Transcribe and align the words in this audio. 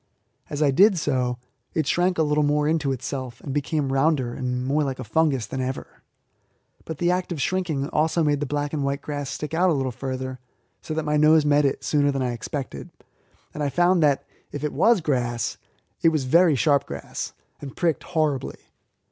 As 0.49 0.63
I 0.63 0.71
did 0.71 0.97
so 0.97 1.37
it 1.75 1.85
shrank 1.85 2.17
a 2.17 2.23
little 2.23 2.43
more 2.43 2.67
into 2.67 2.91
itself, 2.91 3.39
and 3.41 3.53
became 3.53 3.93
rounder 3.93 4.33
and 4.33 4.65
more 4.65 4.83
like 4.83 4.97
a 4.97 5.03
fungus 5.03 5.45
than 5.45 5.61
ever; 5.61 6.01
but 6.85 6.97
the 6.97 7.11
act 7.11 7.31
of 7.31 7.39
shrinking 7.39 7.87
also 7.89 8.23
made 8.23 8.39
the 8.39 8.47
black 8.47 8.73
and 8.73 8.83
white 8.83 9.03
grass 9.03 9.29
stick 9.29 9.53
out 9.53 9.69
a 9.69 9.73
little 9.73 9.91
further, 9.91 10.39
so 10.81 10.95
that 10.95 11.05
my 11.05 11.17
nose 11.17 11.45
met 11.45 11.65
it 11.65 11.83
sooner 11.83 12.09
than 12.11 12.23
I 12.23 12.31
expected, 12.33 12.89
and 13.53 13.61
I 13.61 13.69
found 13.69 14.01
that, 14.01 14.25
if 14.51 14.63
it 14.63 14.73
was 14.73 15.01
grass, 15.01 15.59
it 16.01 16.09
was 16.09 16.23
very 16.23 16.55
sharp 16.55 16.87
grass, 16.87 17.33
and 17.59 17.77
pricked 17.77 18.01
horribly. 18.01 18.57